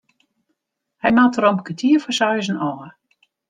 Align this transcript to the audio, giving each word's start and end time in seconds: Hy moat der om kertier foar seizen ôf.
Hy 1.03 1.11
moat 1.17 1.35
der 1.37 1.47
om 1.51 1.61
kertier 1.67 2.01
foar 2.03 2.17
seizen 2.21 2.61
ôf. 2.71 2.83